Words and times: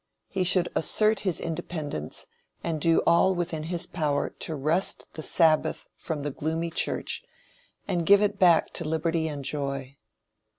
He 0.29 0.43
should 0.43 0.67
assert 0.73 1.19
his 1.19 1.39
independence, 1.39 2.25
and 2.63 2.81
do 2.81 3.03
all 3.05 3.35
within 3.35 3.65
his 3.65 3.85
power 3.85 4.29
to 4.31 4.55
wrest 4.55 5.05
the 5.13 5.21
sabbath 5.21 5.87
from 5.95 6.23
the 6.23 6.31
gloomy 6.31 6.71
church 6.71 7.21
and 7.87 8.03
give 8.03 8.23
it 8.23 8.39
back 8.39 8.71
to 8.73 8.83
liberty 8.83 9.27
and 9.27 9.45
joy. 9.45 9.97